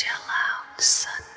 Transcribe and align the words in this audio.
chill 0.00 0.12
out, 0.30 0.80
Sunday. 0.80 1.29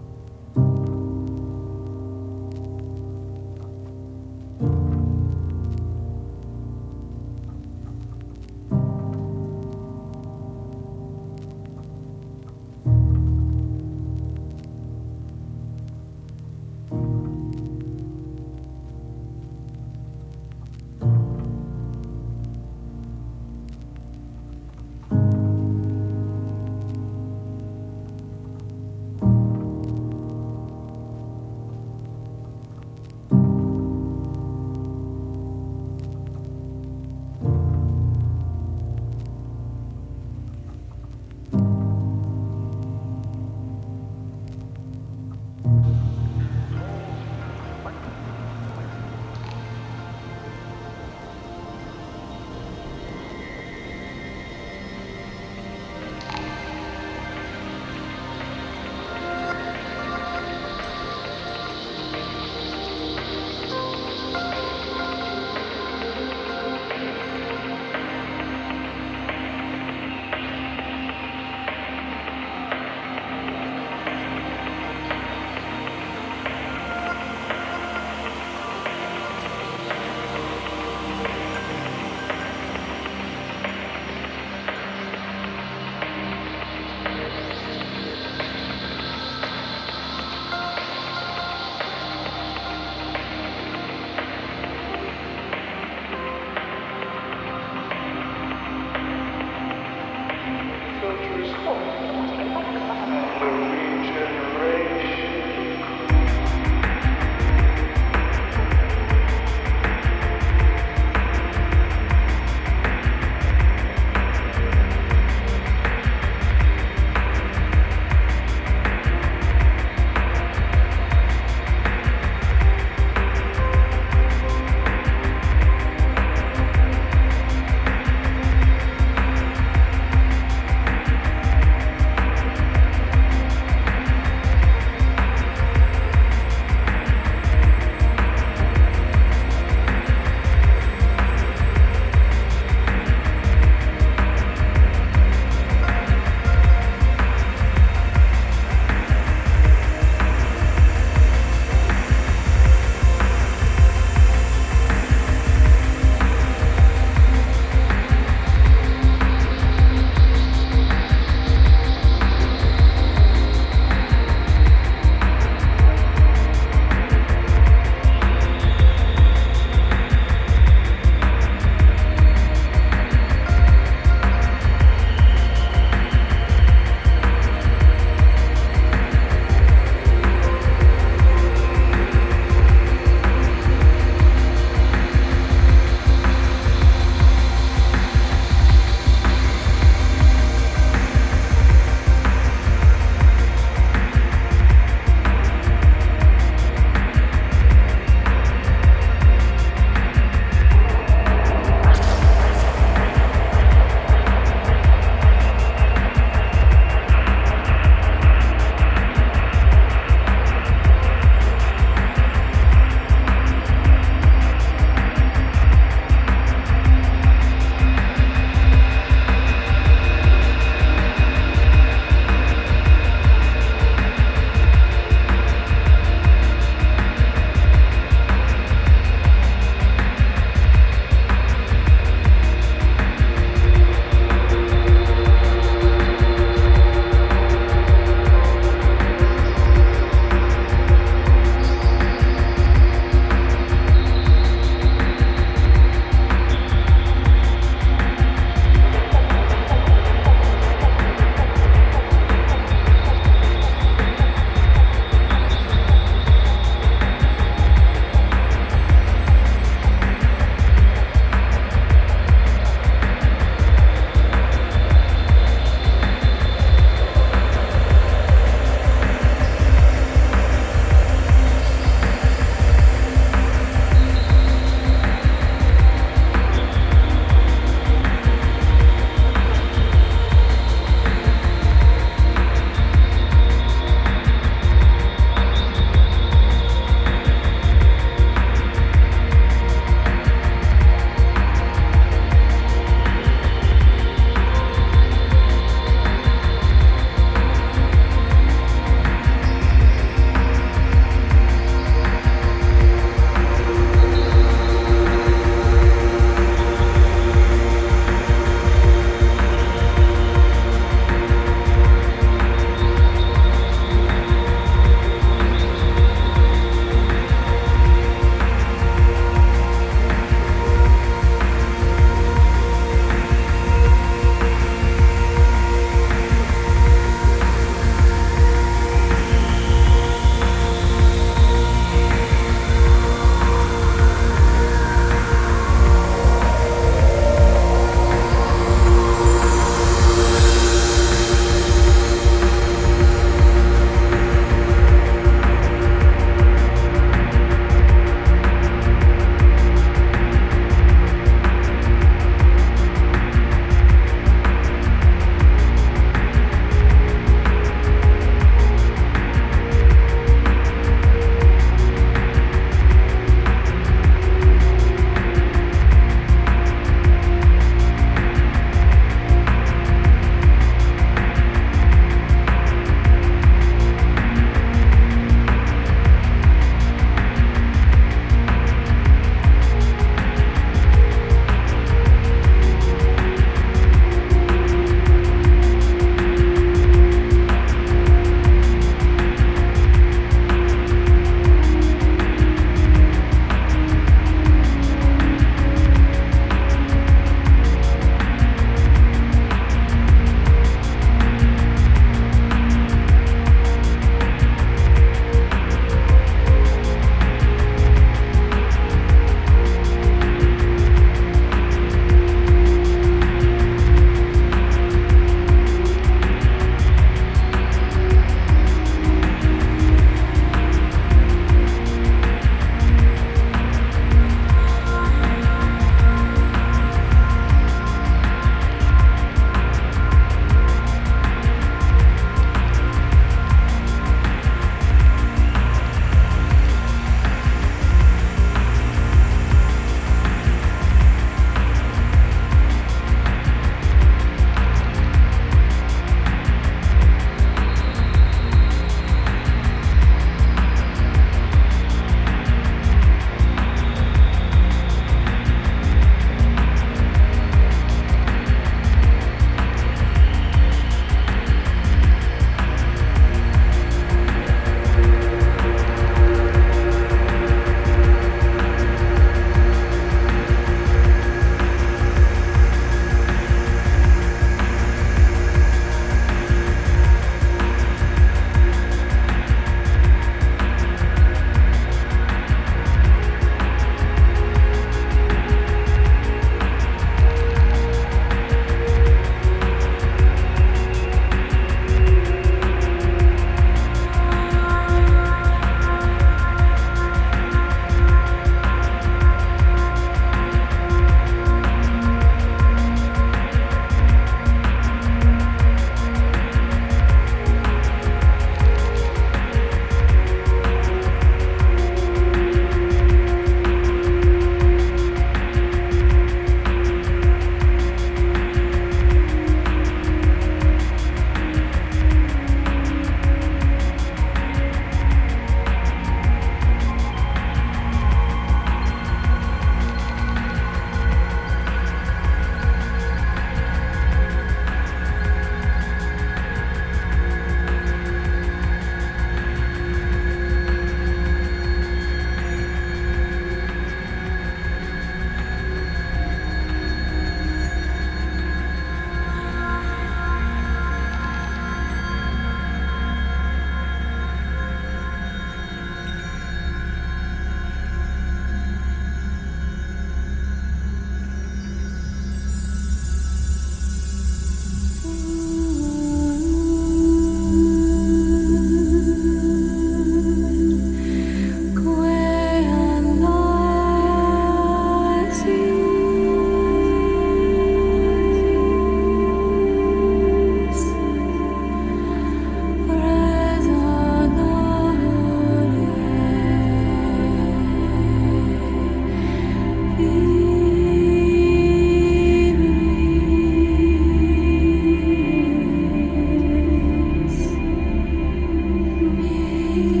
you. 599.71 600.00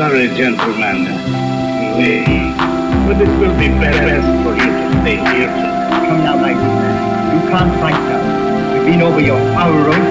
Sorry, 0.00 0.28
gentlemen. 0.28 1.04
We, 2.00 2.24
but 3.04 3.20
it 3.20 3.28
will 3.36 3.52
be 3.60 3.68
best 3.68 4.00
for 4.40 4.56
you 4.56 4.70
to 4.80 4.86
stay 5.04 5.20
here. 5.28 5.52
Come 6.08 6.24
now, 6.24 6.36
my 6.40 6.54
good 6.56 6.74
man. 6.80 6.96
You 7.36 7.40
can't 7.52 7.72
fight 7.80 8.00
us. 8.08 8.24
We've 8.72 8.86
been 8.86 9.02
over 9.02 9.20
your 9.20 9.36
power 9.52 9.76
road 9.76 10.09